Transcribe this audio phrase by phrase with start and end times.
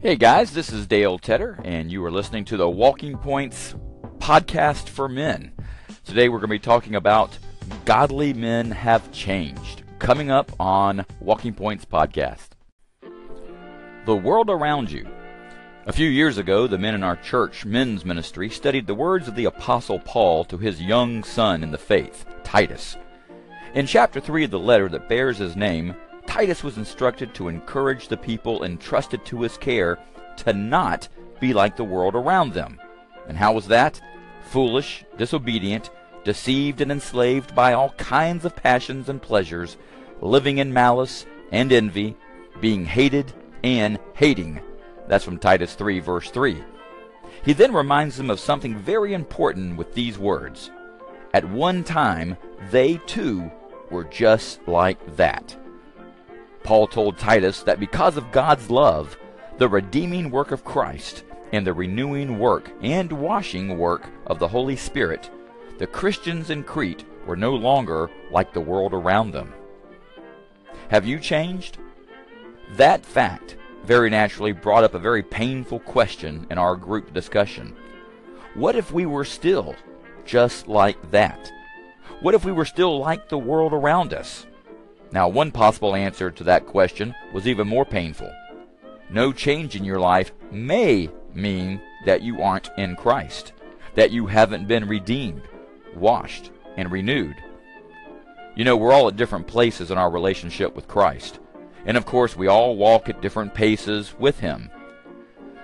[0.00, 3.74] Hey guys, this is Dale Tedder, and you are listening to the Walking Points
[4.18, 5.50] podcast for men.
[6.04, 7.36] Today we're going to be talking about
[7.84, 12.50] Godly Men Have Changed, coming up on Walking Points podcast.
[14.06, 15.04] The world around you.
[15.86, 19.34] A few years ago, the men in our church men's ministry studied the words of
[19.34, 22.96] the Apostle Paul to his young son in the faith, Titus.
[23.74, 25.96] In chapter 3 of the letter that bears his name,
[26.28, 29.98] Titus was instructed to encourage the people entrusted to his care
[30.36, 31.08] to not
[31.40, 32.78] be like the world around them.
[33.26, 33.98] And how was that?
[34.50, 35.88] Foolish, disobedient,
[36.24, 39.78] deceived and enslaved by all kinds of passions and pleasures,
[40.20, 42.14] living in malice and envy,
[42.60, 43.32] being hated
[43.64, 44.60] and hating.
[45.08, 46.62] That's from Titus 3, verse 3.
[47.42, 50.70] He then reminds them of something very important with these words.
[51.32, 52.36] At one time,
[52.70, 53.50] they too
[53.90, 55.56] were just like that.
[56.68, 59.16] Paul told Titus that because of God's love,
[59.56, 64.76] the redeeming work of Christ, and the renewing work and washing work of the Holy
[64.76, 65.30] Spirit,
[65.78, 69.54] the Christians in Crete were no longer like the world around them.
[70.90, 71.78] Have you changed?
[72.72, 77.74] That fact very naturally brought up a very painful question in our group discussion.
[78.52, 79.74] What if we were still
[80.26, 81.50] just like that?
[82.20, 84.44] What if we were still like the world around us?
[85.12, 88.32] Now, one possible answer to that question was even more painful.
[89.10, 93.52] No change in your life may mean that you aren't in Christ,
[93.94, 95.42] that you haven't been redeemed,
[95.96, 97.36] washed, and renewed.
[98.54, 101.38] You know, we're all at different places in our relationship with Christ.
[101.86, 104.70] And of course, we all walk at different paces with Him.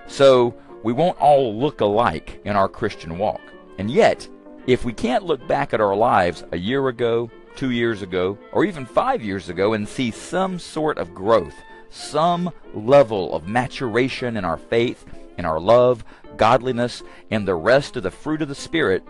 [0.07, 3.41] So, we won't all look alike in our Christian walk.
[3.77, 4.27] And yet,
[4.67, 8.65] if we can't look back at our lives a year ago, two years ago, or
[8.65, 11.55] even five years ago and see some sort of growth,
[11.89, 15.05] some level of maturation in our faith,
[15.37, 16.03] in our love,
[16.37, 19.03] godliness, and the rest of the fruit of the Spirit,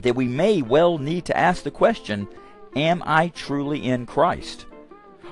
[0.00, 2.28] that we may well need to ask the question
[2.74, 4.66] Am I truly in Christ?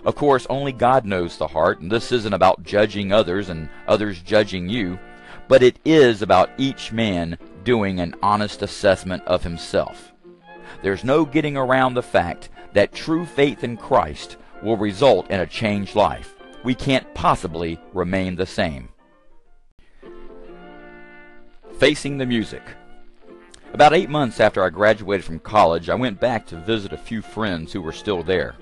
[0.04, 4.20] Of course, only God knows the heart, and this isn't about judging others and others
[4.20, 4.98] judging you,
[5.48, 10.13] but it is about each man doing an honest assessment of himself.
[10.82, 15.46] There's no getting around the fact that true faith in Christ will result in a
[15.46, 16.34] changed life.
[16.64, 18.88] We can't possibly remain the same.
[21.78, 22.62] Facing the music.
[23.72, 27.20] About eight months after I graduated from college, I went back to visit a few
[27.22, 28.54] friends who were still there.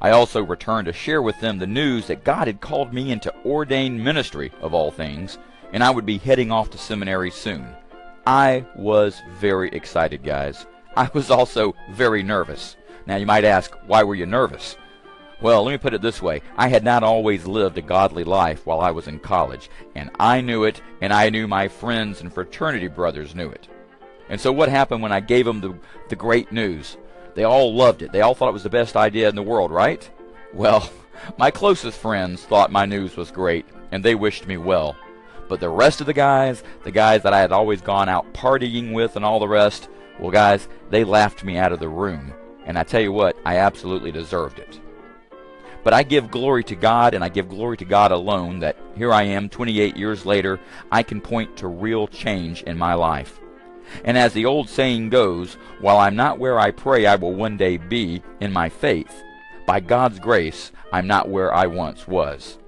[0.00, 3.34] I also returned to share with them the news that God had called me into
[3.44, 5.38] ordained ministry, of all things,
[5.72, 7.66] and I would be heading off to seminary soon.
[8.26, 10.66] I was very excited, guys.
[10.96, 12.76] I was also very nervous.
[13.06, 14.76] Now you might ask, why were you nervous?
[15.40, 16.42] Well, let me put it this way.
[16.56, 20.42] I had not always lived a godly life while I was in college, and I
[20.42, 23.66] knew it, and I knew my friends and fraternity brothers knew it.
[24.28, 25.74] And so what happened when I gave them the,
[26.08, 26.98] the great news?
[27.34, 28.12] They all loved it.
[28.12, 30.08] They all thought it was the best idea in the world, right?
[30.52, 30.90] Well,
[31.38, 34.94] my closest friends thought my news was great, and they wished me well.
[35.48, 38.92] But the rest of the guys, the guys that I had always gone out partying
[38.92, 39.88] with and all the rest,
[40.20, 42.34] well, guys, they laughed me out of the room.
[42.66, 44.78] And I tell you what, I absolutely deserved it.
[45.82, 49.12] But I give glory to God, and I give glory to God alone that here
[49.12, 50.60] I am, 28 years later,
[50.92, 53.40] I can point to real change in my life.
[54.04, 57.56] And as the old saying goes, while I'm not where I pray I will one
[57.56, 59.22] day be in my faith,
[59.66, 62.58] by God's grace, I'm not where I once was.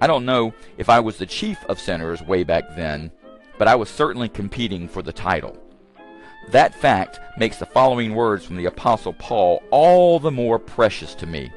[0.00, 3.10] I don't know if I was the chief of sinners way back then,
[3.58, 5.63] but I was certainly competing for the title.
[6.48, 11.26] That fact makes the following words from the Apostle Paul all the more precious to
[11.26, 11.52] me.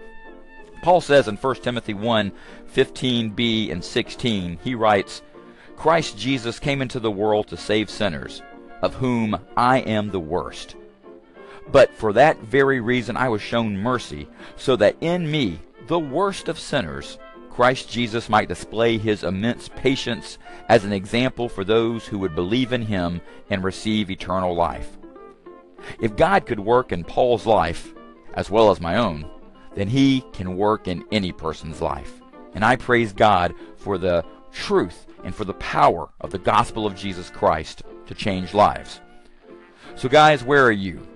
[0.82, 2.32] Paul says in 1 Timothy 1
[2.74, 5.22] 15b and 16, he writes,
[5.76, 8.42] Christ Jesus came into the world to save sinners,
[8.82, 10.76] of whom I am the worst.
[11.72, 16.48] But for that very reason I was shown mercy, so that in me, the worst
[16.48, 17.18] of sinners,
[17.58, 20.38] Christ Jesus might display his immense patience
[20.70, 25.00] as an example for those who would believe in him and receive eternal life.
[26.00, 27.96] If God could work in Paul's life,
[28.36, 29.28] as well as my own,
[29.74, 32.22] then he can work in any person's life.
[32.54, 36.96] And I praise God for the truth and for the power of the gospel of
[36.96, 39.02] Jesus Christ to change lives.
[39.96, 41.08] So, guys, where are you?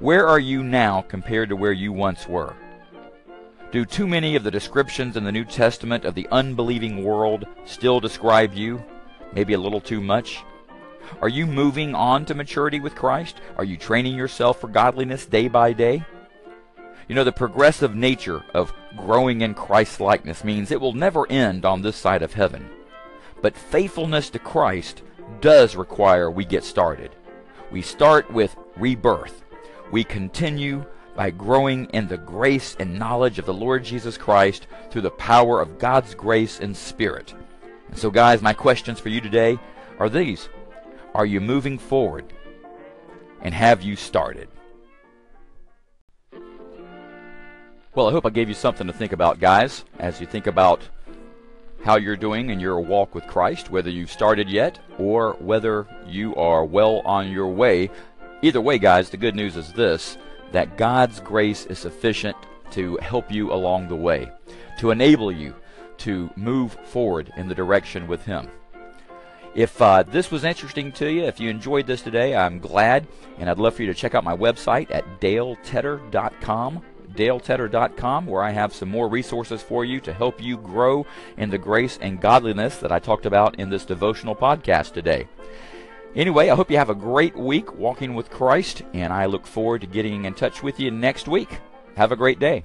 [0.00, 2.56] Where are you now compared to where you once were?
[3.72, 8.00] Do too many of the descriptions in the New Testament of the unbelieving world still
[8.00, 8.82] describe you?
[9.32, 10.42] Maybe a little too much?
[11.22, 13.40] Are you moving on to maturity with Christ?
[13.56, 16.04] Are you training yourself for godliness day by day?
[17.06, 21.64] You know, the progressive nature of growing in Christ's likeness means it will never end
[21.64, 22.68] on this side of heaven.
[23.40, 25.02] But faithfulness to Christ
[25.40, 27.14] does require we get started.
[27.70, 29.44] We start with rebirth.
[29.92, 30.84] We continue
[31.20, 35.60] by growing in the grace and knowledge of the Lord Jesus Christ through the power
[35.60, 37.34] of God's grace and Spirit.
[37.90, 39.58] And so, guys, my questions for you today
[39.98, 40.48] are these
[41.14, 42.32] Are you moving forward?
[43.42, 44.48] And have you started?
[47.94, 50.88] Well, I hope I gave you something to think about, guys, as you think about
[51.84, 56.34] how you're doing in your walk with Christ, whether you've started yet or whether you
[56.36, 57.90] are well on your way.
[58.40, 60.16] Either way, guys, the good news is this
[60.52, 62.36] that God's grace is sufficient
[62.72, 64.30] to help you along the way,
[64.78, 65.54] to enable you
[65.98, 68.48] to move forward in the direction with Him.
[69.54, 73.08] If uh, this was interesting to you, if you enjoyed this today, I'm glad,
[73.38, 76.82] and I'd love for you to check out my website at daletedder.com
[77.14, 81.06] daletedder.com, where I have some more resources for you to help you grow
[81.36, 85.28] in the grace and godliness that I talked about in this devotional podcast today.
[86.16, 89.82] Anyway, I hope you have a great week walking with Christ, and I look forward
[89.82, 91.60] to getting in touch with you next week.
[91.96, 92.64] Have a great day.